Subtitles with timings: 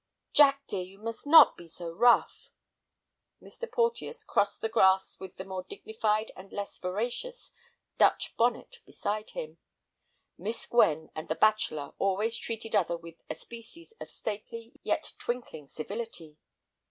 [0.33, 2.49] "Jack, dear, you must not be so rough."
[3.39, 3.71] Mr.
[3.71, 7.51] Porteus crossed the grass with the more dignified and less voracious
[7.99, 9.59] Dutch bonnet beside him.
[10.39, 15.13] Miss Gwen and the bachelor always treated each other with a species of stately yet
[15.19, 16.39] twinkling civility.